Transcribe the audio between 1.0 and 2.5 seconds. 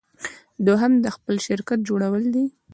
د خپل شرکت جوړول دي.